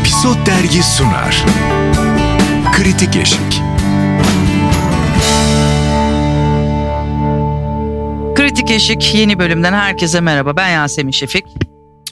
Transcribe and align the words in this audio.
Episod 0.00 0.46
Dergi 0.46 0.82
sunar. 0.82 1.44
Kritik 2.72 3.16
Eşik. 3.16 3.62
Kritik 8.36 8.70
Eşik 8.70 9.14
yeni 9.14 9.38
bölümden 9.38 9.72
herkese 9.72 10.20
merhaba. 10.20 10.56
Ben 10.56 10.68
Yasemin 10.68 11.10
Şefik. 11.10 11.44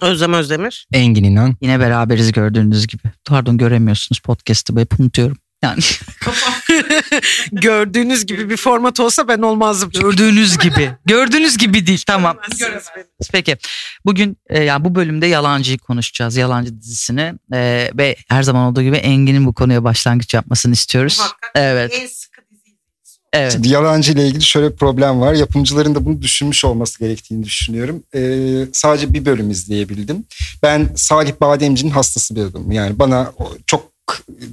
Özlem 0.03 0.33
Özdemir. 0.33 0.87
Engin 0.93 1.25
İnan. 1.25 1.57
Yine 1.61 1.80
beraberiz 1.80 2.33
gördüğünüz 2.33 2.87
gibi. 2.87 3.03
Pardon 3.25 3.59
göremiyorsunuz 3.59 4.21
podcast'ı 4.21 4.81
hep 4.81 5.01
unutuyorum. 5.01 5.37
Yani 5.67 5.80
Gördüğünüz 7.53 8.26
gibi 8.26 8.51
bir 8.51 8.56
format 8.56 9.01
olsa 9.01 9.28
ben 9.28 9.38
olmazdım. 9.38 9.90
gördüğünüz 9.90 10.58
gibi. 10.58 10.90
Gördüğünüz 11.06 11.58
gibi 11.58 11.87
değil 11.87 12.03
tamam. 12.06 12.37
Beni. 12.60 12.71
Peki 13.33 13.56
bugün 14.04 14.37
e, 14.48 14.62
yani 14.62 14.84
bu 14.84 14.94
bölümde 14.94 15.26
Yalancı'yı 15.26 15.79
konuşacağız. 15.79 16.37
Yalancı 16.37 16.80
dizisini 16.80 17.34
E, 17.52 17.91
ve 17.95 18.16
her 18.29 18.42
zaman 18.42 18.70
olduğu 18.70 18.83
gibi 18.83 18.97
Engin'in 18.97 19.47
bu 19.47 19.55
konuya 19.55 19.84
başlangıç 19.84 20.34
yapmasını 20.34 20.73
istiyoruz. 20.73 21.19
Muhakkak 21.19 21.51
Evet. 21.55 21.93
En 21.95 22.07
sıkı 22.07 22.37
Evet. 23.33 23.52
Şimdi 23.52 23.69
yalancı 23.69 24.12
ile 24.12 24.27
ilgili 24.27 24.43
şöyle 24.43 24.73
bir 24.73 24.77
problem 24.77 25.21
var. 25.21 25.35
Yapımcıların 25.35 25.95
da 25.95 26.05
bunu 26.05 26.23
düşünmüş 26.23 26.65
olması 26.65 26.98
gerektiğini 26.98 27.45
düşünüyorum. 27.45 28.02
Ee, 28.15 28.66
sadece 28.73 29.12
bir 29.12 29.24
bölüm 29.24 29.51
izleyebildim. 29.51 30.24
Ben 30.62 30.88
Salih 30.96 31.33
Bademci'nin 31.41 31.91
hastası 31.91 32.37
bir 32.37 32.43
adamım. 32.43 32.73
Yani 32.73 32.98
bana 32.98 33.33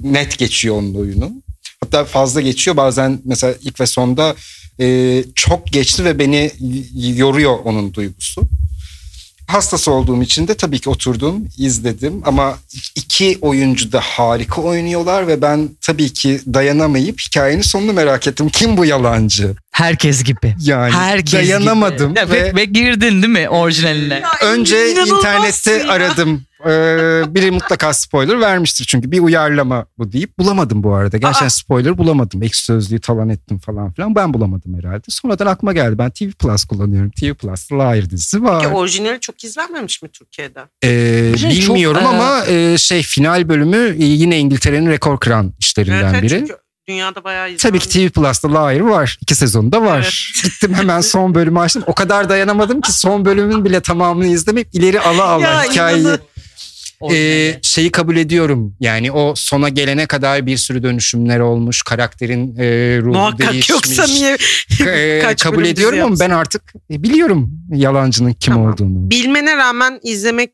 net 0.04 0.38
geçiyor 0.38 0.76
onun 0.76 0.94
oyunu. 0.94 1.32
Hatta 1.80 2.04
fazla 2.04 2.40
geçiyor. 2.40 2.76
Bazen 2.76 3.20
mesela 3.24 3.54
ilk 3.62 3.80
ve 3.80 3.86
sonda 3.86 4.34
e, 4.80 5.24
çok 5.34 5.66
geçti 5.66 6.04
ve 6.04 6.18
beni 6.18 6.50
yoruyor 7.16 7.58
onun 7.64 7.94
duygusu. 7.94 8.42
Hastası 9.46 9.90
olduğum 9.92 10.22
için 10.22 10.48
de 10.48 10.54
tabii 10.54 10.78
ki 10.78 10.90
oturdum, 10.90 11.48
izledim 11.58 12.22
ama 12.24 12.58
iki 12.96 13.38
oyuncu 13.40 13.92
da 13.92 14.00
harika 14.00 14.62
oynuyorlar 14.62 15.28
ve 15.28 15.42
ben 15.42 15.68
tabii 15.80 16.12
ki 16.12 16.40
dayanamayıp 16.54 17.20
hikayenin 17.20 17.62
sonunu 17.62 17.92
merak 17.92 18.26
ettim. 18.26 18.48
Kim 18.48 18.76
bu 18.76 18.84
yalancı? 18.84 19.54
Herkes 19.70 20.24
gibi. 20.24 20.56
Yani 20.60 20.92
Herkes 20.92 21.32
dayanamadım 21.32 22.10
gibi. 22.10 22.18
Ya, 22.18 22.30
ve, 22.30 22.44
ve, 22.44 22.56
ve 22.56 22.64
girdin 22.64 23.22
değil 23.22 23.32
mi 23.32 23.48
orijinaline? 23.48 24.22
önce 24.42 24.92
İnanılmazsın 24.92 25.16
internette 25.16 25.72
ya. 25.72 25.92
aradım. 25.92 26.42
Ee, 26.66 27.34
biri 27.34 27.50
mutlaka 27.50 27.92
spoiler 27.94 28.40
vermiştir 28.40 28.84
çünkü 28.84 29.10
bir 29.10 29.20
uyarlama 29.20 29.86
bu 29.98 30.12
deyip 30.12 30.38
bulamadım 30.38 30.82
bu 30.82 30.94
arada. 30.94 31.16
Gerçekten 31.18 31.46
Aa. 31.46 31.50
spoiler 31.50 31.98
bulamadım. 31.98 32.42
Ekşi 32.42 32.64
sözlüğü 32.64 33.00
talan 33.00 33.28
ettim 33.28 33.58
falan 33.58 33.92
filan. 33.92 34.14
Ben 34.14 34.34
bulamadım 34.34 34.78
herhalde. 34.78 35.02
Sonradan 35.08 35.46
aklıma 35.46 35.72
geldi. 35.72 35.98
Ben 35.98 36.10
TV 36.10 36.30
Plus 36.30 36.64
kullanıyorum. 36.64 37.10
TV 37.10 37.34
Plus 37.34 37.72
Liar 37.72 38.10
dizisi 38.10 38.42
var. 38.42 38.62
Ki 38.62 38.68
orijinali 38.68 39.20
çok 39.20 39.44
izlenmemiş 39.44 40.02
mi 40.02 40.08
Türkiye'de? 40.08 40.60
Ee, 40.84 41.34
Şey, 41.38 41.50
bilmiyorum 41.50 42.00
çok, 42.02 42.14
ama 42.14 42.46
e, 42.46 42.78
şey 42.78 43.02
final 43.02 43.48
bölümü 43.48 43.76
e, 43.98 44.04
yine 44.04 44.38
İngiltere'nin 44.38 44.90
rekor 44.90 45.20
kıran 45.20 45.52
işlerinden 45.58 46.12
Evet, 46.14 46.22
biri. 46.22 46.38
çünkü 46.38 46.56
dünyada 46.88 47.24
bayağı 47.24 47.46
izlenmiş. 47.50 47.62
Tabii 47.62 47.78
ki 47.78 47.88
TV 47.88 48.20
Plus'ta 48.20 48.48
Liar 48.48 48.80
var. 48.80 49.18
İki 49.20 49.34
sezonda 49.34 49.82
var. 49.82 50.32
Gittim 50.44 50.74
hemen 50.74 51.00
son 51.00 51.34
bölümü 51.34 51.60
açtım. 51.60 51.82
O 51.86 51.94
kadar 51.94 52.28
dayanamadım 52.28 52.80
ki 52.80 52.92
son 52.92 53.24
bölümün 53.24 53.64
bile 53.64 53.80
tamamını 53.80 54.26
izlemeyip 54.26 54.68
ileri 54.74 55.00
ala 55.00 55.24
ala 55.24 55.42
Ya, 55.42 55.62
hikayeyi 55.62 56.02
inanın- 56.04 56.20
e, 57.12 57.58
şeyi 57.62 57.90
kabul 57.90 58.16
ediyorum. 58.16 58.76
Yani 58.80 59.12
o 59.12 59.34
sona 59.36 59.68
gelene 59.68 60.06
kadar 60.06 60.46
bir 60.46 60.56
sürü 60.56 60.82
dönüşümler 60.82 61.40
olmuş. 61.40 61.82
Karakterin 61.82 62.56
e, 62.58 62.64
ruhu 63.00 63.12
Muhakkak 63.12 63.52
değişmiş. 63.52 63.70
yoksa 63.70 64.06
niye 64.06 64.36
E, 64.86 65.20
kaç 65.22 65.42
kabul 65.42 65.64
ediyorum 65.64 66.00
ama 66.02 66.20
ben 66.20 66.30
artık 66.30 66.62
e, 66.90 67.02
biliyorum 67.02 67.50
yalancının 67.72 68.32
kim 68.32 68.54
Tamam. 68.54 68.72
olduğunu. 68.72 69.10
bilmene 69.10 69.56
rağmen 69.56 70.00
izlemek 70.02 70.50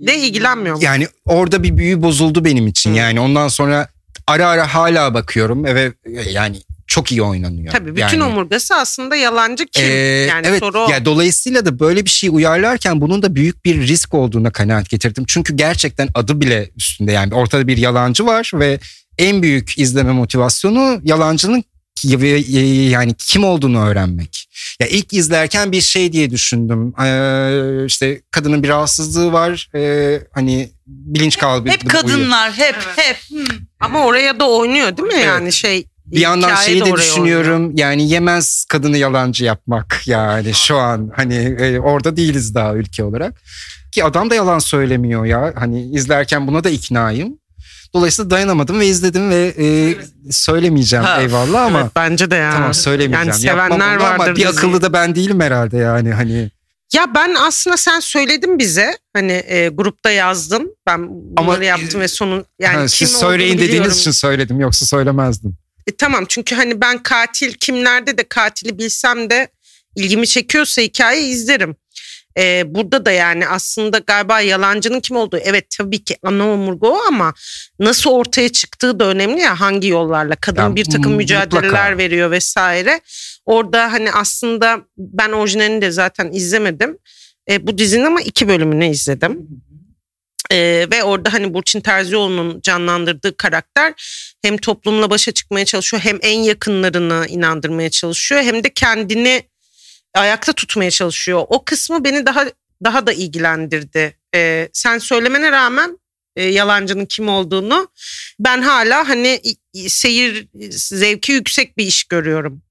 de 0.00 0.18
ilgilenmiyorum. 0.18 0.80
Yani 0.82 1.06
orada 1.24 1.62
bir 1.62 1.76
büyü 1.76 2.02
bozuldu 2.02 2.44
benim 2.44 2.66
için. 2.66 2.92
Hı. 2.92 2.96
Yani 2.96 3.20
ondan 3.20 3.48
sonra 3.48 3.88
ara 4.26 4.48
ara 4.48 4.74
hala 4.74 5.14
bakıyorum 5.14 5.64
ve 5.64 5.92
yani 6.32 6.56
çok 6.90 7.12
iyi 7.12 7.22
oynanıyor. 7.22 7.72
Tabii 7.72 7.90
bütün 7.90 8.20
yani, 8.20 8.24
omurgası 8.24 8.74
aslında 8.74 9.16
yalancı 9.16 9.66
kim? 9.66 9.84
Ee, 9.84 9.88
yani 10.28 10.46
evet 10.46 10.60
soru 10.60 10.80
o. 10.80 10.90
ya 10.90 11.04
dolayısıyla 11.04 11.66
da 11.66 11.78
böyle 11.80 12.04
bir 12.04 12.10
şey 12.10 12.30
uyarlarken 12.32 13.00
bunun 13.00 13.22
da 13.22 13.34
büyük 13.34 13.64
bir 13.64 13.88
risk 13.88 14.14
olduğuna 14.14 14.50
kanaat 14.50 14.90
getirdim. 14.90 15.24
Çünkü 15.28 15.56
gerçekten 15.56 16.08
adı 16.14 16.40
bile 16.40 16.70
üstünde 16.76 17.12
yani 17.12 17.34
ortada 17.34 17.66
bir 17.66 17.76
yalancı 17.76 18.26
var 18.26 18.50
ve 18.54 18.78
en 19.18 19.42
büyük 19.42 19.78
izleme 19.78 20.12
motivasyonu 20.12 21.00
yalancının 21.04 21.64
e, 22.04 22.26
yani 22.90 23.14
kim 23.18 23.44
olduğunu 23.44 23.84
öğrenmek. 23.84 24.48
Ya 24.80 24.86
ilk 24.86 25.12
izlerken 25.12 25.72
bir 25.72 25.80
şey 25.80 26.12
diye 26.12 26.30
düşündüm. 26.30 26.94
Ee, 27.04 27.86
işte 27.86 28.20
kadının 28.30 28.62
bir 28.62 28.68
rahatsızlığı 28.68 29.32
var. 29.32 29.68
Ee, 29.74 30.20
hani 30.32 30.70
bilinç 30.86 31.38
kaybı. 31.38 31.68
Hep 31.68 31.90
kadınlar 31.90 32.52
hep 32.52 32.76
Evet. 32.86 32.96
hep. 32.96 33.16
Hmm. 33.28 33.56
Ama 33.80 34.06
oraya 34.06 34.40
da 34.40 34.50
oynuyor 34.50 34.96
değil 34.96 35.08
mi 35.08 35.14
Evet. 35.14 35.26
yani 35.26 35.52
şey? 35.52 35.86
Bir 36.12 36.20
yandan 36.20 36.54
şeyi 36.54 36.84
de 36.84 36.92
düşünüyorum 36.92 37.76
yani 37.76 38.08
yemez 38.08 38.64
kadını 38.68 38.96
yalancı 38.96 39.44
yapmak 39.44 40.02
yani 40.06 40.54
şu 40.54 40.76
an 40.76 41.10
hani 41.16 41.34
e, 41.34 41.78
orada 41.78 42.16
değiliz 42.16 42.54
daha 42.54 42.74
ülke 42.74 43.04
olarak. 43.04 43.42
Ki 43.92 44.04
adam 44.04 44.30
da 44.30 44.34
yalan 44.34 44.58
söylemiyor 44.58 45.24
ya 45.24 45.52
hani 45.56 45.82
izlerken 45.82 46.46
buna 46.46 46.64
da 46.64 46.70
iknayım. 46.70 47.38
Dolayısıyla 47.94 48.30
dayanamadım 48.30 48.80
ve 48.80 48.86
izledim 48.86 49.30
ve 49.30 49.54
e, 49.58 49.94
söylemeyeceğim 50.32 51.04
Ha, 51.04 51.22
eyvallah 51.22 51.62
ama 51.62 51.80
Evet, 51.80 51.90
bence 51.96 52.30
de 52.30 52.34
ya. 52.36 52.52
tamam 52.52 52.74
söylemeyeceğim. 52.74 53.28
Yani 53.28 53.38
sevenler 53.40 53.96
onu 53.96 54.04
ama 54.04 54.18
vardır 54.18 54.36
bir 54.36 54.46
akıllı 54.46 54.82
da 54.82 54.92
ben 54.92 55.14
değilim 55.14 55.40
herhalde 55.40 55.76
yani 55.76 56.12
hani. 56.12 56.50
Ya 56.94 57.06
ben 57.14 57.34
aslında 57.34 57.76
sen 57.76 58.00
söyledin 58.00 58.58
bize 58.58 58.98
hani 59.12 59.32
e, 59.32 59.68
grupta 59.68 60.10
yazdın. 60.10 60.76
Ben 60.86 61.08
bunları 61.10 61.56
Ama, 61.56 61.64
yaptım 61.64 62.00
ve 62.00 62.08
sonun 62.08 62.44
yani 62.60 62.74
Ha, 62.74 62.80
kim 62.80 62.88
siz 62.88 63.16
söyleyin 63.16 63.58
dediğiniz 63.58 63.98
için 63.98 64.10
söyledim 64.10 64.60
yoksa 64.60 64.86
söylemezdim. 64.86 65.56
E, 65.90 65.96
tamam 65.96 66.24
çünkü 66.28 66.54
hani 66.54 66.80
ben 66.80 67.02
katil 67.02 67.52
kimlerde 67.52 68.18
de 68.18 68.22
katili 68.28 68.78
bilsem 68.78 69.30
de 69.30 69.48
ilgimi 69.96 70.26
çekiyorsa 70.26 70.82
hikaye 70.82 71.22
izlerim. 71.22 71.76
E, 72.38 72.74
burada 72.74 73.06
da 73.06 73.10
yani 73.10 73.48
aslında 73.48 73.98
galiba 73.98 74.40
yalancının 74.40 75.00
kim 75.00 75.16
olduğu 75.16 75.38
evet 75.38 75.66
tabii 75.78 76.04
ki 76.04 76.16
ana 76.22 76.48
omurga 76.50 76.88
o 76.88 76.98
ama 77.08 77.34
nasıl 77.80 78.10
ortaya 78.10 78.48
çıktığı 78.48 79.00
da 79.00 79.04
önemli 79.04 79.40
ya 79.40 79.60
hangi 79.60 79.88
yollarla 79.88 80.36
kadın 80.36 80.62
Ya, 80.62 80.76
bir 80.76 80.84
takım 80.84 81.14
mücadeleler 81.14 81.64
mutlaka. 81.64 81.98
veriyor 81.98 82.30
vesaire. 82.30 83.00
Orada 83.46 83.92
hani 83.92 84.12
aslında 84.12 84.80
ben 84.98 85.32
orijinalini 85.32 85.82
de 85.82 85.90
zaten 85.90 86.32
izlemedim. 86.32 86.98
E, 87.50 87.66
bu 87.66 87.78
dizinin 87.78 88.04
ama 88.04 88.20
iki 88.20 88.48
bölümünü 88.48 88.86
izledim. 88.86 89.48
Ee, 90.52 90.86
ve 90.92 91.02
orada 91.02 91.32
hani 91.32 91.54
Burçin 91.54 91.80
Terzioğlu'nun 91.80 92.60
canlandırdığı 92.60 93.36
karakter 93.36 93.94
hem 94.42 94.56
toplumla 94.56 95.10
başa 95.10 95.32
çıkmaya 95.32 95.64
çalışıyor 95.64 96.02
hem 96.02 96.18
en 96.22 96.40
yakınlarını 96.40 97.26
inandırmaya 97.28 97.90
çalışıyor 97.90 98.42
hem 98.42 98.64
de 98.64 98.72
kendini 98.74 99.42
ayakta 100.14 100.52
tutmaya 100.52 100.90
çalışıyor. 100.90 101.44
O 101.48 101.64
kısmı 101.64 102.04
beni 102.04 102.26
daha 102.26 102.44
daha 102.84 103.06
da 103.06 103.12
ilgilendirdi. 103.12 104.16
Ee, 104.34 104.68
sen 104.72 104.98
söylemene 104.98 105.52
rağmen 105.52 105.98
e, 106.36 106.44
yalancının 106.44 107.06
kim 107.06 107.28
olduğunu 107.28 107.88
ben 108.40 108.62
hala 108.62 109.08
hani 109.08 109.40
seyir 109.88 110.48
zevki 110.70 111.32
yüksek 111.32 111.78
bir 111.78 111.86
iş 111.86 112.04
görüyorum. 112.04 112.62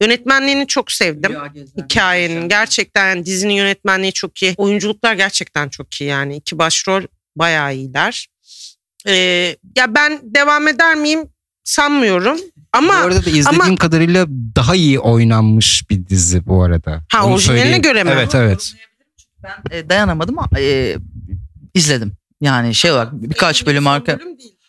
Yönetmenliğini 0.00 0.66
çok 0.66 0.92
sevdim 0.92 1.36
hikayenin 1.76 2.48
gerçekten 2.48 3.08
yani 3.08 3.26
dizinin 3.26 3.54
yönetmenliği 3.54 4.12
çok 4.12 4.42
iyi. 4.42 4.54
Oyunculuklar 4.56 5.14
gerçekten 5.14 5.68
çok 5.68 6.00
iyi 6.00 6.10
yani. 6.10 6.36
iki 6.36 6.58
başrol 6.58 7.02
bayağı 7.36 7.74
iyiler. 7.74 8.26
Ee, 9.06 9.56
ya 9.76 9.94
ben 9.94 10.20
devam 10.22 10.68
eder 10.68 10.94
miyim 10.94 11.20
sanmıyorum. 11.64 12.38
Ama 12.72 12.92
bu 12.92 12.96
arada 12.96 13.24
da 13.24 13.30
izlediğim 13.30 13.62
ama- 13.62 13.76
kadarıyla 13.76 14.26
daha 14.56 14.74
iyi 14.74 14.98
oynanmış 15.00 15.90
bir 15.90 16.06
dizi 16.06 16.46
bu 16.46 16.62
arada. 16.62 17.02
Ha, 17.12 17.24
Onu 17.26 17.34
orijinaline 17.34 17.62
söyleyeyim. 17.62 17.82
göre 17.82 18.04
mi? 18.04 18.10
Evet 18.14 18.34
evet. 18.34 18.72
Ben 19.42 19.76
e, 19.78 19.88
dayanamadım 19.90 20.38
ama 20.38 20.60
e, 20.60 20.96
izledim. 21.74 22.12
Yani 22.40 22.74
şey 22.74 22.90
olarak 22.92 23.12
birkaç 23.12 23.66
bölüm 23.66 23.86
arka. 23.86 24.18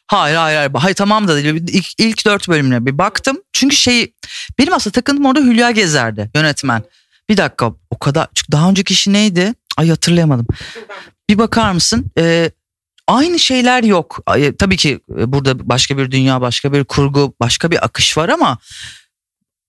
Hayır 0.07 0.35
hayır 0.35 0.57
hayır. 0.57 0.71
Hayır 0.73 0.95
tamam 0.95 1.27
da 1.27 1.35
değil. 1.35 1.63
İlk, 1.67 1.85
ilk 1.99 2.25
dört 2.25 2.49
bölümüne 2.49 2.85
bir 2.85 2.97
baktım. 2.97 3.37
Çünkü 3.53 3.75
şey 3.75 4.13
benim 4.59 4.73
aslında 4.73 4.93
takıntım 4.93 5.25
orada 5.25 5.39
Hülya 5.39 5.71
Gezer'di 5.71 6.29
yönetmen. 6.35 6.83
Bir 7.29 7.37
dakika 7.37 7.73
o 7.89 7.99
kadar. 7.99 8.27
Çünkü 8.35 8.51
daha 8.51 8.69
önceki 8.69 8.93
işi 8.93 9.13
neydi? 9.13 9.53
Ay 9.77 9.89
hatırlayamadım. 9.89 10.47
Bir 11.29 11.37
bakar 11.37 11.71
mısın? 11.71 12.05
Ee, 12.17 12.51
aynı 13.07 13.39
şeyler 13.39 13.83
yok. 13.83 14.19
Ay, 14.25 14.55
tabii 14.55 14.77
ki 14.77 14.99
e, 15.19 15.33
burada 15.33 15.69
başka 15.69 15.97
bir 15.97 16.11
dünya, 16.11 16.41
başka 16.41 16.73
bir 16.73 16.83
kurgu, 16.83 17.33
başka 17.39 17.71
bir 17.71 17.85
akış 17.85 18.17
var 18.17 18.29
ama 18.29 18.57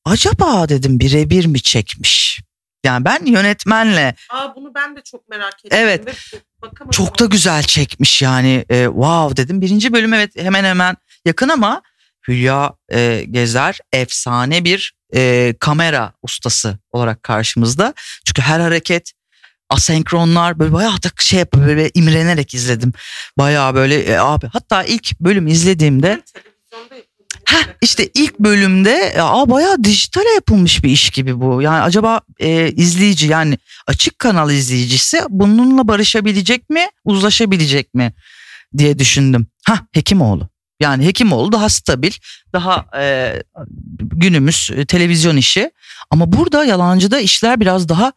acaba 0.05 0.69
dedim 0.69 1.01
birebir 1.01 1.47
mi 1.47 1.63
çekmiş? 1.63 2.41
Yani 2.85 3.05
ben 3.05 3.27
yönetmenle 3.27 4.15
Aa, 4.31 4.57
bunu 4.57 4.75
ben 4.75 4.97
de 4.97 5.01
çok 5.03 5.29
merak 5.29 5.65
ettim. 5.65 5.79
Evet. 5.83 6.07
ve 6.07 6.13
bakamadım. 6.63 6.91
çok 6.91 7.19
da 7.19 7.25
güzel 7.25 7.63
çekmiş 7.63 8.23
yani 8.23 8.65
e, 8.71 8.85
wow 8.85 9.43
dedim. 9.43 9.61
Birinci 9.61 9.93
bölüm 9.93 10.15
evet 10.15 10.37
hemen 10.37 10.65
hemen 10.65 10.97
yakın 11.25 11.49
ama 11.49 11.83
Hülya 12.29 12.75
e, 12.93 13.25
Gezer 13.31 13.79
efsane 13.93 14.65
bir 14.65 14.95
e, 15.15 15.55
kamera 15.61 16.13
ustası 16.23 16.79
olarak 16.93 17.23
karşımızda. 17.23 17.95
Çünkü 18.25 18.43
her 18.43 18.61
hareket 18.61 19.13
asenkronlar 19.71 20.59
böyle 20.59 20.73
bayağı 20.73 21.03
da 21.03 21.09
şey 21.19 21.39
yapıp 21.39 21.67
böyle 21.67 21.91
imrenerek 21.95 22.55
izledim. 22.55 22.93
Bayağı 23.39 23.75
böyle 23.75 24.03
e, 24.03 24.17
abi 24.17 24.47
hatta 24.47 24.85
ilk 24.85 25.21
bölüm 25.21 25.47
izlediğimde 25.47 26.23
Heh, 27.45 27.65
işte 27.83 28.09
ilk 28.15 28.39
bölümde 28.39 29.15
aa 29.23 29.51
bayağı 29.51 29.85
dijitale 29.85 30.29
yapılmış 30.35 30.85
bir 30.85 30.91
iş 30.91 31.11
gibi 31.11 31.41
bu. 31.41 31.63
Yani 31.63 31.83
acaba 31.83 32.21
e, 32.39 32.71
izleyici 32.71 33.27
yani 33.27 33.59
açık 33.87 34.19
kanal 34.19 34.51
izleyicisi 34.51 35.21
bununla 35.29 35.89
barışabilecek 35.89 36.71
mi, 36.71 36.87
uzlaşabilecek 37.05 37.95
mi 37.95 38.13
diye 38.79 38.99
düşündüm. 38.99 39.47
Ha 39.67 39.81
Hekimoğlu. 39.93 40.49
Yani 40.81 41.07
Hekimoğlu 41.07 41.53
daha 41.53 41.69
stabil, 41.69 42.13
daha 42.53 42.87
e, 42.99 43.35
günümüz 44.01 44.71
e, 44.77 44.87
televizyon 44.87 45.37
işi. 45.37 45.71
Ama 46.11 46.33
burada 46.33 46.65
yalancıda 46.65 47.21
işler 47.21 47.61
biraz 47.61 47.89
daha 47.89 48.13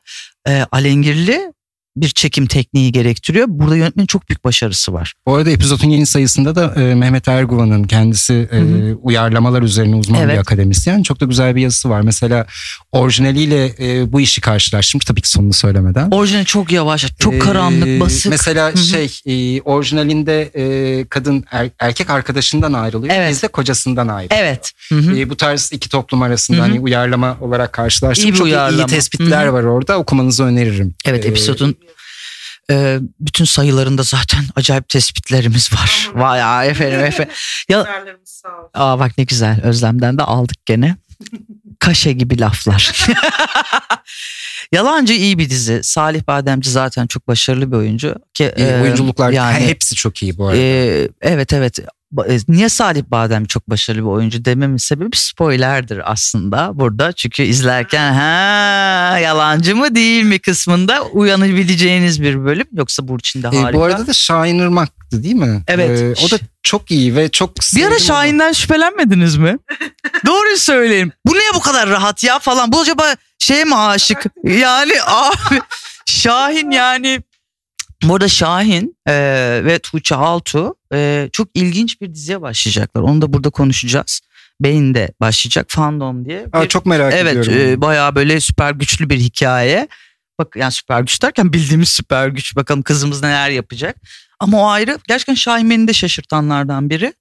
e, 0.47 0.65
alengirli 0.71 1.51
bir 1.95 2.09
çekim 2.09 2.45
tekniği 2.45 2.91
gerektiriyor. 2.91 3.45
Burada 3.49 3.75
yönetmenin 3.77 4.07
çok 4.07 4.29
büyük 4.29 4.43
başarısı 4.43 4.93
var. 4.93 5.13
Bu 5.27 5.35
arada 5.35 5.49
epizodun 5.49 5.89
yeni 5.89 6.05
sayısında 6.05 6.55
da 6.55 6.73
e, 6.81 6.95
Mehmet 6.95 7.27
Erguvan'ın 7.27 7.83
kendisi 7.83 8.33
e, 8.51 8.59
uyarlamalar 8.93 9.61
üzerine 9.61 9.95
uzman 9.95 10.21
Evet. 10.21 10.33
bir 10.33 10.39
akademisyen. 10.39 11.03
Çok 11.03 11.19
da 11.21 11.25
güzel 11.25 11.55
bir 11.55 11.61
yazısı 11.61 11.89
var. 11.89 12.01
Mesela 12.01 12.45
orijinaliyle 12.91 13.65
e, 13.79 14.11
bu 14.11 14.21
işi 14.21 14.41
karşılaştırmış 14.41 15.05
tabii 15.05 15.21
ki 15.21 15.29
sonunu 15.29 15.53
söylemeden. 15.53 16.11
Orijinal 16.11 16.43
çok 16.45 16.71
yavaş, 16.71 17.05
çok 17.19 17.33
Ee, 17.33 17.39
karanlık, 17.39 17.99
basık. 18.01 18.29
Mesela 18.31 18.69
Hı 18.69 18.73
hı. 18.73 18.77
şey 18.77 19.11
e, 19.25 19.61
orijinalinde 19.61 20.41
e, 20.55 21.05
kadın 21.09 21.45
er- 21.51 21.69
erkek 21.79 22.09
arkadaşından 22.09 22.73
ayrılıyor. 22.73 23.13
Evet. 23.17 23.31
Bizde 23.31 23.47
kocasından 23.47 24.07
ayrılıyor. 24.07 24.41
Evet. 24.41 24.71
Hı 24.89 24.95
hı. 24.95 25.17
E, 25.19 25.29
bu 25.29 25.37
tarz 25.37 25.69
iki 25.73 25.89
toplum 25.89 26.21
arasında 26.21 26.57
Hı 26.57 26.61
hı. 26.61 26.65
hani 26.67 26.79
uyarlama 26.79 27.37
olarak 27.41 27.73
karşılaştım. 27.73 28.25
İyi 28.27 28.31
bir 28.31 28.37
Çok 28.37 28.47
iyi- 28.47 28.49
iyi 28.49 28.53
uyarlama. 28.53 28.87
tespitler 28.87 29.45
Hı 29.45 29.49
hı. 29.49 29.53
var 29.53 29.63
orada. 29.63 29.97
Okumanızı 29.97 30.43
öneririm. 30.43 30.93
Evet 31.05 31.25
Ee, 31.25 31.29
e, 32.69 32.99
bütün 33.19 33.45
sayılarında 33.45 34.03
zaten 34.03 34.43
acayip 34.55 34.89
tespitlerimiz 34.89 35.73
var. 35.73 36.09
Vay 36.13 36.39
ya 36.39 36.65
efendim 36.65 36.99
efendim. 37.05 37.33
Ya, 37.69 38.05
aa 38.73 38.99
bak 38.99 39.17
ne 39.17 39.23
güzel 39.23 39.61
Özlem'den 39.63 40.17
de 40.17 40.23
aldık 40.23 40.65
gene. 40.65 40.95
Kaşe 41.79 42.11
gibi 42.11 42.39
laflar. 42.39 43.07
Yalancı 44.71 45.13
iyi 45.13 45.37
bir 45.37 45.49
dizi. 45.49 45.79
Salih 45.83 46.27
Bademci 46.27 46.69
zaten 46.69 47.07
çok 47.07 47.27
başarılı 47.27 47.71
bir 47.71 47.77
oyuncu. 47.77 48.15
Ki, 48.33 48.43
e, 48.43 48.81
oyunculuklar 48.81 49.31
yani 49.31 49.65
hepsi 49.65 49.95
çok 49.95 50.23
iyi 50.23 50.37
bu 50.37 50.47
arada. 50.47 50.61
e, 50.61 51.09
evet 51.21 51.53
evet. 51.53 51.79
E, 52.29 52.37
Niye 52.47 52.69
Salih 52.69 53.03
Badem 53.07 53.45
çok 53.45 53.69
başarılı 53.69 54.01
bir 54.01 54.07
oyuncu 54.07 54.45
dememin 54.45 54.77
sebebi 54.77 55.17
spoilerdir 55.17 56.11
aslında 56.11 56.71
burada. 56.73 57.11
Çünkü 57.11 57.43
izlerken 57.43 58.13
ha 58.13 59.19
yalancı 59.19 59.75
mı 59.75 59.95
değil 59.95 60.23
mi 60.23 60.39
kısmında 60.39 61.03
uyanabileceğiniz 61.03 62.21
bir 62.21 62.45
bölüm. 62.45 62.65
Yoksa 62.73 63.07
Burçin 63.07 63.43
de 63.43 63.47
E, 63.47 63.57
harika. 63.59 63.79
bu 63.79 63.83
arada 63.83 64.07
da 64.07 64.13
Şahin 64.13 64.59
Irmak'tı 64.59 65.23
değil 65.23 65.35
mi? 65.35 65.63
Evet. 65.67 66.19
E, 66.19 66.25
o 66.25 66.31
da 66.31 66.35
çok 66.63 66.91
iyi 66.91 67.15
ve 67.15 67.29
çok 67.29 67.49
bir 67.55 67.61
ara 67.61 67.63
sevdim 67.65 67.91
onu. 67.91 67.99
Şahin'den 67.99 68.51
şüphelenmediniz 68.51 69.37
mi? 69.37 69.57
Doğruyu 70.25 70.57
söyleyin. 70.57 71.13
Bu 71.25 71.33
niye 71.33 71.49
bu 71.55 71.59
kadar 71.59 71.89
rahat 71.89 72.23
ya 72.23 72.39
falan. 72.39 72.71
Bu 72.71 72.79
acaba 72.81 73.15
şeye 73.39 73.63
mi 73.65 73.75
aşık? 73.75 74.25
Yani 74.43 74.93
abi 75.07 75.61
Şahin 76.05 76.71
yani 76.71 77.21
Burada 78.03 78.27
Şahin 78.27 78.95
e, 79.07 79.13
ve 79.65 79.79
Tuğçe 79.79 80.15
Altuğ 80.15 80.75
e, 80.93 81.29
çok 81.31 81.47
ilginç 81.53 82.01
bir 82.01 82.13
diziye 82.13 82.41
başlayacaklar. 82.41 83.01
Onu 83.01 83.21
da 83.21 83.33
burada 83.33 83.49
konuşacağız. 83.49 84.21
Beyin'de 84.61 85.13
başlayacak 85.21 85.65
Fandom 85.69 86.25
diye. 86.25 86.45
Aa, 86.53 86.63
Bir- 86.63 86.67
çok 86.69 86.85
merak 86.85 87.13
evet 87.13 87.37
ediyorum. 87.37 87.71
e, 87.73 87.81
bayağı 87.81 88.15
böyle 88.15 88.39
süper 88.39 88.71
güçlü 88.71 89.09
bir 89.09 89.19
hikaye. 89.19 89.87
Bak 90.39 90.55
yani 90.55 90.71
süper 90.71 91.01
güç 91.01 91.21
derken 91.21 91.53
bildiğimiz 91.53 91.89
süper 91.89 92.27
güç. 92.27 92.55
Bakalım 92.55 92.81
kızımız 92.81 93.23
neler 93.23 93.49
yapacak. 93.49 93.95
Ama 94.39 94.61
o 94.61 94.67
ayrı. 94.67 94.99
Gerçekten 95.07 95.33
Şahin 95.33 95.69
beni 95.69 95.87
de 95.87 95.93
şaşırtanlardan 95.93 96.89
biri. 96.89 97.13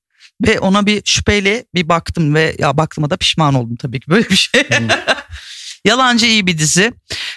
Ve 0.46 0.60
ona 0.60 0.86
bir 0.86 1.02
şüpheyle 1.04 1.64
bir 1.74 1.88
baktım 1.88 2.34
ve 2.34 2.56
ya 2.58 2.76
baktığıma 2.76 3.10
da 3.10 3.16
pişman 3.16 3.54
oldum 3.54 3.76
tabii 3.76 4.00
ki 4.00 4.10
böyle 4.10 4.28
bir 4.30 4.36
şey. 4.36 4.62
Yalancı 5.84 6.26
iyi 6.26 6.46
bir 6.46 6.58
dizi. 6.58 6.92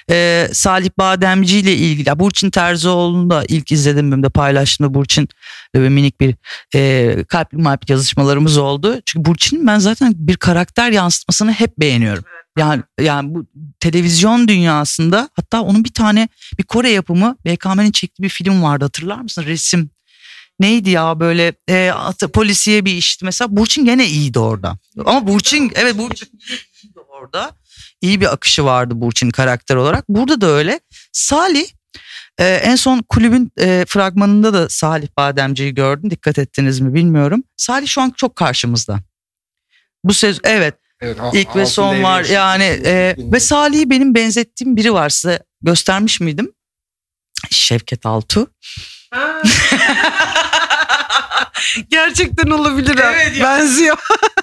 Ee, 0.09 0.49
Salih 0.53 0.89
Bademci 0.97 1.59
ile 1.59 1.75
ilgili. 1.75 2.19
Burçin 2.19 2.49
Terzioğlu'nu 2.49 3.29
da 3.29 3.43
ilk 3.47 3.71
izlediğim 3.71 4.11
bölümde 4.11 4.29
paylaştığımda 4.29 4.93
Burçin 4.93 5.29
ve 5.75 5.89
minik 5.89 6.19
bir 6.21 6.35
e, 6.75 7.23
kalpli 7.23 7.57
malpli 7.57 7.91
yazışmalarımız 7.91 8.57
oldu. 8.57 9.01
Çünkü 9.05 9.25
Burçin'in 9.25 9.67
ben 9.67 9.79
zaten 9.79 10.13
bir 10.15 10.35
karakter 10.37 10.91
yansıtmasını 10.91 11.51
hep 11.51 11.77
beğeniyorum. 11.77 12.23
Yani 12.57 12.83
yani 13.01 13.35
bu 13.35 13.45
televizyon 13.79 14.47
dünyasında 14.47 15.29
hatta 15.35 15.61
onun 15.61 15.83
bir 15.83 15.93
tane 15.93 16.27
bir 16.57 16.63
Kore 16.63 16.89
yapımı 16.89 17.37
BKM'nin 17.45 17.91
çektiği 17.91 18.23
bir 18.23 18.29
film 18.29 18.63
vardı 18.63 18.85
hatırlar 18.85 19.17
mısın? 19.21 19.43
Resim 19.45 19.89
neydi 20.59 20.89
ya 20.89 21.19
böyle 21.19 21.53
e, 21.67 21.91
at- 21.91 22.33
polisiye 22.33 22.85
bir 22.85 22.93
işti 22.93 23.25
mesela 23.25 23.57
Burçin 23.57 23.85
gene 23.85 24.07
iyiydi 24.07 24.39
orada. 24.39 24.77
Ama 25.05 25.27
Burçin 25.27 25.71
evet 25.75 25.97
Burçin 25.97 26.27
iyiydi 26.83 26.99
orada. 27.21 27.51
İyi 28.03 28.21
bir 28.21 28.33
akışı 28.33 28.65
vardı 28.65 28.93
Burçin 28.95 29.29
karakter 29.29 29.75
olarak. 29.75 30.09
Burada 30.09 30.41
da 30.41 30.47
öyle. 30.47 30.79
Salih 31.11 31.65
e, 32.37 32.45
en 32.45 32.75
son 32.75 33.01
kulübün 33.09 33.51
e, 33.59 33.85
fragmanında 33.87 34.53
da 34.53 34.69
Salih 34.69 35.07
Bademci'yi 35.17 35.73
gördüm. 35.73 36.09
Dikkat 36.09 36.39
ettiniz 36.39 36.79
mi 36.79 36.93
bilmiyorum. 36.93 37.43
Salih 37.57 37.87
şu 37.87 38.01
an 38.01 38.13
çok 38.17 38.35
karşımızda. 38.35 38.99
Bu 40.03 40.13
söz 40.13 40.39
evet 40.43 40.75
Evet, 41.01 41.17
ilk 41.33 41.55
ve 41.55 41.65
son 41.65 42.03
var 42.03 42.23
yani 42.23 42.63
e, 42.63 43.15
ve 43.17 43.39
Salih'i 43.39 43.89
benim 43.89 44.15
benzettiğim 44.15 44.75
biri 44.75 44.93
var 44.93 45.09
size 45.09 45.43
göstermiş 45.61 46.19
miydim? 46.19 46.51
Şevket 47.51 48.05
Altu. 48.05 48.51
Gerçekten 51.89 52.49
olabilir. 52.49 52.99
Evet 53.03 53.37
ya. 53.37 53.45
Benziyor. 53.45 53.97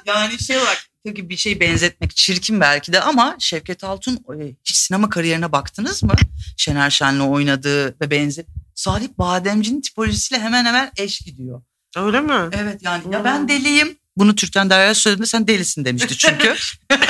Yani 0.07 0.39
şey 0.39 0.59
olarak 0.59 0.90
peki 1.05 1.29
bir 1.29 1.37
şey 1.37 1.61
benzetmek 1.61 2.17
çirkin 2.17 2.61
belki 2.61 2.93
de 2.93 3.01
ama 3.01 3.37
Şevket 3.39 3.85
Altun 3.85 4.15
e, 4.15 4.55
hiç 4.65 4.77
sinema 4.77 5.11
kariyerine 5.11 5.53
baktınız 5.53 6.03
mı? 6.03 6.13
Şener 6.57 6.91
Şen'le 6.91 7.21
oynadığı 7.21 8.01
ve 8.01 8.11
benzer. 8.11 8.45
Salih 8.75 9.09
Bademci'nin 9.19 9.81
tipolojisiyle 9.81 10.43
hemen 10.43 10.65
hemen 10.65 10.91
eş 10.97 11.19
gidiyor. 11.21 11.63
Öyle 11.97 12.21
mi? 12.21 12.49
Evet 12.53 12.83
yani 12.83 13.03
ya 13.13 13.25
ben 13.25 13.49
deliyim. 13.49 13.97
Bunu 14.17 14.35
Türkten 14.35 14.71
Derya 14.71 14.95
söylediğinde 14.95 15.27
sen 15.27 15.47
delisin 15.47 15.85
demişti 15.85 16.17
çünkü. 16.17 16.55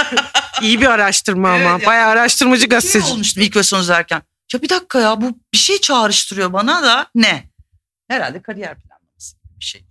İyi 0.62 0.80
bir 0.80 0.86
araştırma 0.86 1.56
Evet 1.56 1.66
ama. 1.66 1.80
ya. 1.80 1.86
Bayağı 1.86 2.08
araştırmacı 2.08 2.60
şey 2.60 2.68
gazeteci. 2.68 3.12
olmuştum 3.12 3.42
ilk 3.42 3.56
ve 3.56 3.62
son 3.62 3.80
izlerken. 3.80 4.22
Ya 4.54 4.62
bir 4.62 4.68
dakika 4.68 5.00
ya 5.00 5.20
bu 5.20 5.38
bir 5.52 5.58
şey 5.58 5.78
çağrıştırıyor 5.80 6.52
bana 6.52 6.82
da 6.82 7.06
ne? 7.14 7.50
Herhalde 8.08 8.42
kariyer 8.42 8.74
planlaması 8.78 9.36
bir 9.60 9.64
şey. 9.64 9.84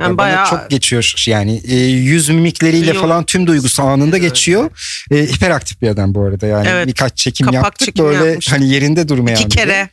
Yani 0.00 0.10
Ya 0.10 0.18
bayağı 0.18 0.50
çok 0.50 0.70
geçiyor 0.70 1.14
yani 1.26 1.62
e, 1.68 1.76
yüz 1.86 2.28
mimikleriyle 2.28 2.90
Yok. 2.90 3.00
falan 3.02 3.24
tüm 3.24 3.46
duygusu 3.46 3.82
anında 3.82 4.18
geçiyor. 4.18 4.70
E, 5.10 5.16
hiperaktif 5.26 5.82
bir 5.82 5.88
adam 5.88 6.14
bu 6.14 6.22
arada 6.24 6.46
yani 6.46 6.68
Evet. 6.70 6.86
birkaç 6.86 7.16
çekim 7.16 7.46
Kapak 7.46 7.64
yaptık 7.64 7.86
çekimi 7.86 8.06
böyle 8.08 8.24
yapmıştık. 8.26 8.54
hani 8.54 8.68
yerinde 8.68 9.08
durmayan 9.08 9.36
iki 9.40 9.48
kere. 9.48 9.88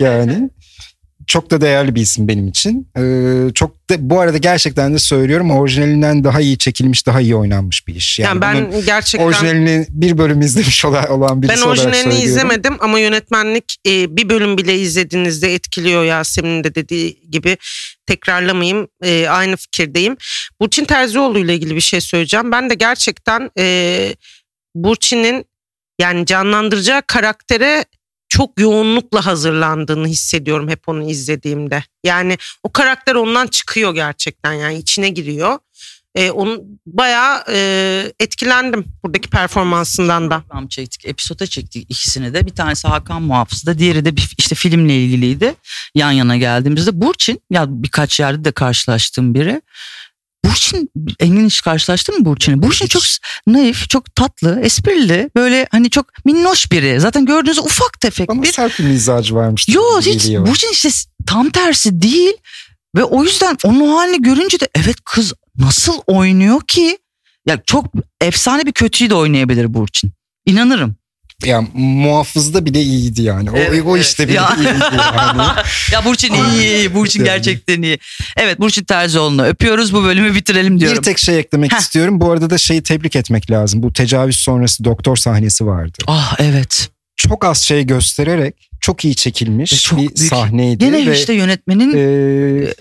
yani 0.00 0.50
çok 1.28 1.50
da 1.50 1.60
değerli 1.60 1.94
bir 1.94 2.00
isim 2.00 2.28
benim 2.28 2.48
için. 2.48 2.88
E, 2.96 3.02
çok 3.54 3.90
da, 3.90 4.10
bu 4.10 4.20
arada 4.20 4.38
gerçekten 4.38 4.94
de 4.94 4.98
söylüyorum 4.98 5.50
orijinalinden 5.50 6.24
daha 6.24 6.40
iyi 6.40 6.58
çekilmiş 6.58 7.06
daha 7.06 7.20
iyi 7.20 7.36
oynanmış 7.36 7.86
bir 7.86 7.94
iş. 7.94 8.18
Yani, 8.18 8.42
bunun 8.42 8.42
ben 8.42 8.84
gerçekten 8.86 9.26
orijinalini 9.26 9.86
bir 9.90 10.18
bölüm 10.18 10.40
izlemiş 10.40 10.84
olan, 10.84 11.42
birisi 11.42 11.56
ben 11.56 11.68
orijinalini 11.68 12.14
izlemedim 12.14 12.76
ama 12.80 12.98
yönetmenlik 12.98 13.76
e, 13.86 14.16
bir 14.16 14.28
bölüm 14.28 14.58
bile 14.58 14.78
izlediğinizde 14.78 15.54
etkiliyor 15.54 16.04
Yasemin'in 16.04 16.64
de 16.64 16.74
dediği 16.74 17.30
gibi 17.30 17.56
tekrarlamayayım 18.06 18.88
e, 19.04 19.28
aynı 19.28 19.56
fikirdeyim. 19.56 20.16
Burçin 20.60 20.84
Terzioğlu 20.84 21.38
ile 21.38 21.54
ilgili 21.54 21.76
bir 21.76 21.80
şey 21.80 22.00
söyleyeceğim. 22.00 22.52
Ben 22.52 22.70
de 22.70 22.74
gerçekten 22.74 23.50
e, 23.58 24.14
Burçin'in 24.74 25.44
yani 26.00 26.26
canlandıracağı 26.26 27.02
karaktere 27.06 27.84
çok 28.28 28.60
yoğunlukla 28.60 29.26
hazırlandığını 29.26 30.06
hissediyorum 30.06 30.68
hep 30.68 30.88
onu 30.88 31.10
izlediğimde. 31.10 31.84
Yani 32.04 32.38
o 32.62 32.72
karakter 32.72 33.14
ondan 33.14 33.46
çıkıyor 33.46 33.94
gerçekten 33.94 34.52
yani 34.52 34.78
içine 34.78 35.08
giriyor. 35.08 35.58
E, 36.14 36.30
onun 36.30 36.80
bayağı 36.86 37.44
e, 37.48 38.12
etkilendim 38.20 38.84
buradaki 39.04 39.30
performansından 39.30 40.30
da. 40.30 40.40
Program 40.40 40.68
çektik, 40.68 41.06
episoda 41.06 41.46
çektik 41.46 41.90
ikisini 41.90 42.34
de. 42.34 42.46
Bir 42.46 42.54
tanesi 42.54 42.88
Hakan 42.88 43.22
Muhafız'da, 43.22 43.78
diğeri 43.78 44.04
de 44.04 44.16
bir, 44.16 44.34
işte 44.38 44.54
filmle 44.54 44.96
ilgiliydi. 44.96 45.54
Yan 45.94 46.10
yana 46.10 46.36
geldiğimizde 46.36 47.00
Burçin, 47.00 47.40
ya 47.50 47.64
birkaç 47.68 48.20
yerde 48.20 48.44
de 48.44 48.52
karşılaştığım 48.52 49.34
biri. 49.34 49.62
Burçin, 50.50 50.90
Engin 51.20 51.46
hiç 51.46 51.62
karşılaştın 51.62 52.18
mı 52.18 52.24
Burçin'i? 52.24 52.62
Burçin 52.62 52.84
Hiç. 52.84 52.92
çok 52.92 53.02
naif, 53.46 53.88
çok 53.90 54.14
tatlı, 54.14 54.60
esprili, 54.60 55.30
böyle 55.36 55.66
hani 55.70 55.90
çok 55.90 56.24
minnoş 56.24 56.72
biri. 56.72 57.00
Zaten 57.00 57.26
gördüğünüz 57.26 57.58
ufak 57.58 58.00
tefek 58.00 58.28
Bana 58.28 58.42
bir 58.42 58.52
sert 58.52 58.78
bir 58.78 58.84
mizacı 58.84 59.34
varmış. 59.34 59.68
Yo 59.68 60.00
gibi 60.00 60.14
hiç 60.14 60.22
geliyor. 60.22 60.46
Burçin 60.46 60.72
işte 60.72 60.88
tam 61.26 61.50
tersi 61.50 62.02
değil 62.02 62.34
ve 62.96 63.04
o 63.04 63.24
yüzden 63.24 63.56
onun 63.64 63.88
halini 63.88 64.22
görünce 64.22 64.60
de 64.60 64.68
evet 64.74 64.96
kız 65.04 65.32
nasıl 65.58 66.00
oynuyor 66.06 66.60
ki? 66.60 66.98
Ya 67.46 67.62
çok 67.66 67.86
efsane 68.20 68.66
bir 68.66 68.72
kötüyü 68.72 69.10
de 69.10 69.14
oynayabilir 69.14 69.74
Burçin. 69.74 70.12
İnanırım. 70.46 70.96
Yani 71.44 71.68
muhafızda 71.74 72.64
bile 72.66 72.82
iyiydi 72.82 73.22
yani. 73.22 73.50
O, 73.50 73.56
Evet, 73.56 73.82
o 73.86 73.96
işte 73.96 74.28
bile 74.28 74.36
Ya. 74.36 74.56
iyiydi 74.56 74.68
yani. 75.16 75.42
ya 75.92 76.04
Burçin 76.04 76.34
iyi. 76.34 76.94
Burçin 76.94 77.24
gerçekten 77.24 77.82
iyi. 77.82 77.98
Evet 78.36 78.60
Burçin 78.60 78.84
Terzioğlu'nu 78.84 79.44
öpüyoruz. 79.44 79.94
Bu 79.94 80.04
bölümü 80.04 80.34
bitirelim 80.34 80.80
diyorum. 80.80 80.98
Bir 80.98 81.02
tek 81.02 81.18
şey 81.18 81.38
eklemek 81.38 81.72
Heh. 81.72 81.78
istiyorum. 81.78 82.20
Bu 82.20 82.30
arada 82.30 82.50
da 82.50 82.58
şeyi 82.58 82.82
tebrik 82.82 83.16
etmek 83.16 83.50
lazım. 83.50 83.82
Bu 83.82 83.92
tecavüz 83.92 84.36
sonrası 84.36 84.84
doktor 84.84 85.16
sahnesi 85.16 85.66
vardı. 85.66 85.98
Ah 86.06 86.34
evet. 86.38 86.88
Çok 87.16 87.44
az 87.44 87.58
şey 87.62 87.86
göstererek 87.86 88.67
çok 88.80 89.04
iyi 89.04 89.14
çekilmiş 89.14 89.72
Ve 89.72 89.76
çok 89.76 89.98
bir 89.98 90.08
büyük- 90.16 90.18
sahneydi. 90.18 90.78
Gene 90.84 91.06
ve, 91.06 91.18
işte 91.18 91.32
yönetmenin 91.32 91.92
e, 91.92 92.74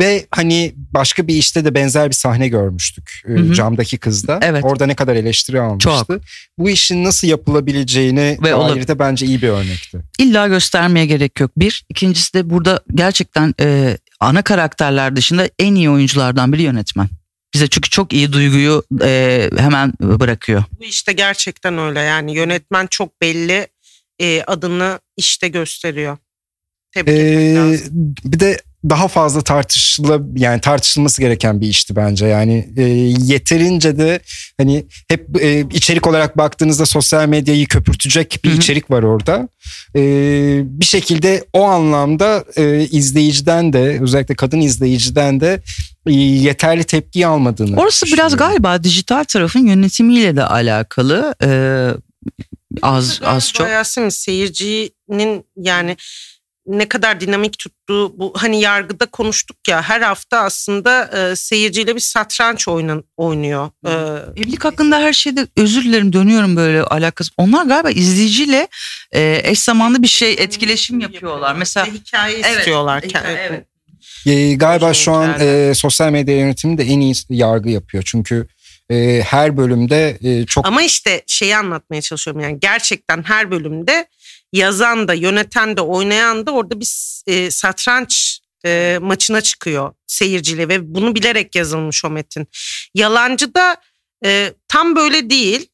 ve 0.00 0.26
hani 0.30 0.74
başka 0.76 1.26
bir 1.26 1.34
işte 1.34 1.64
de 1.64 1.74
benzer 1.74 2.08
bir 2.08 2.14
sahne 2.14 2.48
görmüştük. 2.48 3.22
e, 3.28 3.32
Hı 3.32 3.36
hı. 3.38 3.54
Camdaki 3.54 3.98
kızda. 3.98 4.40
Evet. 4.42 4.64
Orada 4.64 4.86
ne 4.86 4.94
kadar 4.94 5.16
eleştiri 5.16 5.60
almıştı. 5.60 5.90
Çok. 5.90 6.20
Bu 6.58 6.70
işin 6.70 7.04
nasıl 7.04 7.28
yapılabileceğini 7.28 8.38
Ve 8.42 8.44
dair 8.44 8.52
olab- 8.52 8.88
de 8.88 8.98
bence 8.98 9.26
iyi 9.26 9.42
bir 9.42 9.48
örnekti. 9.48 9.98
illa 10.18 10.48
göstermeye 10.48 11.06
gerek 11.06 11.40
yok. 11.40 11.50
Bir. 11.56 11.84
ikincisi 11.88 12.34
de 12.34 12.50
burada 12.50 12.80
gerçekten 12.94 13.54
e, 13.60 13.96
ana 14.20 14.42
karakterler 14.42 15.16
dışında 15.16 15.48
en 15.58 15.74
iyi 15.74 15.90
oyunculardan 15.90 16.52
biri 16.52 16.62
yönetmen. 16.62 17.08
Bize 17.54 17.68
çünkü 17.68 17.90
çok 17.90 18.12
iyi 18.12 18.32
duyguyu 18.32 18.82
e, 19.02 19.50
hemen 19.56 19.92
bırakıyor. 20.02 20.64
Bu 20.80 20.84
işte 20.84 21.12
gerçekten 21.12 21.78
öyle 21.78 22.00
yani 22.00 22.34
yönetmen 22.34 22.86
çok 22.86 23.20
belli 23.22 23.66
e, 24.20 24.42
adını 24.46 25.00
işte 25.18 25.48
gösteriyor. 25.48 26.16
Tebrik 26.94 27.14
Ee, 27.14 27.54
lazım. 27.54 28.14
bir 28.24 28.40
de 28.40 28.58
daha 28.90 29.08
fazla 29.08 29.40
tartışıla 29.40 30.20
yani 30.36 30.60
tartışılması 30.60 31.22
gereken 31.22 31.60
bir 31.60 31.66
işti 31.68 31.96
bence. 31.96 32.26
Yani 32.26 32.68
e, 32.76 32.82
yeterince 33.18 33.98
de 33.98 34.20
hani 34.58 34.86
hep 35.08 35.42
e, 35.42 35.60
içerik 35.72 36.06
olarak 36.06 36.38
baktığınızda 36.38 36.86
sosyal 36.86 37.28
medyayı 37.28 37.66
köpürtecek 37.66 38.40
bir 38.44 38.48
Hı 38.50 38.54
hı. 38.54 38.58
içerik 38.58 38.90
var 38.90 39.02
orada. 39.02 39.48
E, 39.96 40.00
bir 40.64 40.84
şekilde 40.84 41.44
o 41.52 41.62
anlamda 41.62 42.44
e, 42.56 42.80
izleyiciden 42.90 43.72
de 43.72 43.98
özellikle 44.02 44.34
kadın 44.34 44.60
izleyiciden 44.60 45.40
de 45.40 45.62
e, 46.06 46.12
yeterli 46.12 46.84
tepkiyi 46.84 47.26
almadığını. 47.26 47.80
Orası 47.80 48.06
biraz 48.06 48.36
galiba 48.36 48.84
dijital 48.84 49.24
tarafın 49.24 49.66
yönetimiyle 49.66 50.36
de 50.36 50.44
alakalı. 50.44 51.34
E, 51.42 51.50
az 52.82 53.20
az 53.24 53.52
çok. 53.52 53.68
Yasemin 53.68 54.08
seyircinin 55.08 55.44
yani 55.56 55.96
ne 56.66 56.88
kadar 56.88 57.20
dinamik 57.20 57.58
tuttuğu 57.58 58.18
bu 58.18 58.32
hani 58.36 58.60
yargıda 58.60 59.06
konuştuk 59.06 59.56
ya 59.68 59.82
her 59.82 60.00
hafta 60.00 60.38
aslında 60.38 61.10
e, 61.18 61.36
seyirciyle 61.36 61.94
bir 61.94 62.00
satranç 62.00 62.68
oynan, 62.68 63.04
oynuyor. 63.16 63.70
E, 63.86 63.90
Evlilik 64.40 64.64
hakkında 64.64 64.98
her 64.98 65.12
şeyde 65.12 65.46
özür 65.56 65.84
dilerim 65.84 66.12
dönüyorum 66.12 66.56
böyle 66.56 66.82
alakası. 66.82 67.30
Onlar 67.36 67.66
galiba 67.66 67.90
izleyiciyle 67.90 68.68
e, 69.12 69.40
eş 69.44 69.58
zamanlı 69.58 70.02
bir 70.02 70.08
şey 70.08 70.32
etkileşim 70.32 71.00
yapıyorlar. 71.00 71.54
Mesela 71.54 71.86
Ve 71.86 71.90
hikaye 71.90 72.36
Evet, 72.44 72.58
istiyorlar. 72.58 73.02
hikaye, 73.02 73.38
evet. 73.50 73.66
E, 74.26 74.54
galiba 74.54 74.94
şu 74.94 75.12
an 75.12 75.40
e, 75.40 75.72
sosyal 75.74 76.10
medya 76.10 76.36
yönetimi 76.36 76.78
de 76.78 76.82
en 76.82 77.00
iyi 77.00 77.14
yargı 77.30 77.70
yapıyor. 77.70 78.02
Çünkü 78.06 78.48
e, 78.90 79.22
her 79.26 79.56
bölümde 79.56 80.18
e, 80.22 80.46
çok 80.46 80.66
Ama 80.66 80.82
işte 80.82 81.22
şeyi 81.26 81.56
anlatmaya 81.56 82.02
çalışıyorum 82.02 82.42
yani 82.42 82.60
gerçekten 82.60 83.22
her 83.22 83.50
bölümde 83.50 84.06
yazan 84.52 85.08
da 85.08 85.14
yöneten 85.14 85.76
de 85.76 85.80
oynayan 85.80 86.46
da 86.46 86.50
orada 86.50 86.80
bir 86.80 87.20
e, 87.26 87.50
satranç 87.50 88.40
e, 88.64 88.98
maçına 89.02 89.40
çıkıyor 89.40 89.94
seyirciyle 90.06 90.68
ve 90.68 90.94
bunu 90.94 91.14
bilerek 91.14 91.54
yazılmış 91.54 92.04
o 92.04 92.10
metin. 92.10 92.48
Yalancı 92.94 93.54
da 93.54 93.76
e, 94.24 94.52
tam 94.68 94.96
böyle 94.96 95.30
değil. 95.30 95.68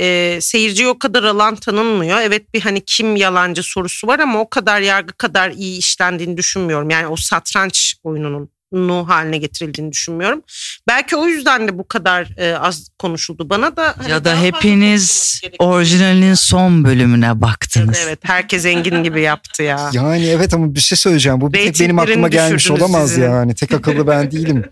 E, 0.00 0.38
seyirciye 0.40 0.88
o 0.88 0.98
kadar 0.98 1.24
alan 1.24 1.56
tanınmıyor. 1.56 2.20
Evet 2.20 2.54
bir 2.54 2.60
hani 2.60 2.84
kim 2.84 3.16
yalancı 3.16 3.62
sorusu 3.62 4.06
var 4.06 4.18
ama 4.18 4.40
o 4.40 4.50
kadar 4.50 4.80
yargı 4.80 5.12
kadar 5.12 5.50
iyi 5.50 5.78
işlendiğini 5.78 6.36
düşünmüyorum. 6.36 6.90
Yani 6.90 7.06
o 7.06 7.16
satranç 7.16 7.94
oyununun 8.02 8.50
nu 8.72 9.08
haline 9.08 9.38
getirildiğini 9.38 9.92
düşünmüyorum. 9.92 10.42
Belki 10.88 11.16
o 11.16 11.26
yüzden 11.26 11.68
de 11.68 11.78
bu 11.78 11.88
kadar 11.88 12.28
e, 12.36 12.56
az 12.58 12.88
konuşuldu. 12.98 13.50
Bana 13.50 13.76
da 13.76 13.94
hani 13.98 14.10
ya 14.10 14.24
da 14.24 14.40
hepiniz 14.42 15.40
orijinalin 15.58 16.34
son 16.34 16.84
bölümüne 16.84 17.40
baktınız. 17.40 17.98
Evet 18.04 18.18
herkes 18.22 18.64
Engin 18.66 19.02
gibi 19.02 19.20
yaptı 19.20 19.62
ya. 19.62 19.90
Yani 19.98 20.26
evet 20.26 20.54
ama 20.54 20.74
bir 20.74 20.80
şey 20.80 20.98
söyleyeceğim. 20.98 21.40
Bu 21.40 21.52
bir 21.52 21.58
tek 21.64 21.80
benim 21.80 21.98
aklıma 21.98 22.28
gelmiş 22.28 22.70
olamaz 22.70 23.08
sizin. 23.08 23.22
yani. 23.22 23.54
Tek 23.54 23.72
akıllı 23.72 24.06
ben 24.06 24.30
değilim. 24.30 24.64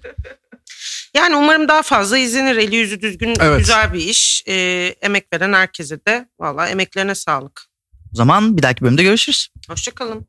Yani 1.14 1.36
umarım 1.36 1.68
daha 1.68 1.82
fazla 1.82 2.18
izlenir. 2.18 2.56
Eli 2.56 2.76
yüzü 2.76 3.00
düzgün 3.00 3.34
Evet. 3.40 3.58
güzel 3.58 3.92
bir 3.92 3.98
iş. 4.00 4.42
E, 4.48 4.54
emek 5.02 5.26
veren 5.32 5.52
herkese 5.52 5.96
de 6.06 6.28
valla 6.40 6.68
emeklerine 6.68 7.14
sağlık. 7.14 7.62
O 8.12 8.16
zaman 8.16 8.56
bir 8.56 8.62
dahaki 8.62 8.80
bölümde 8.84 9.02
görüşürüz. 9.02 9.48
Hoşçakalın. 9.68 10.26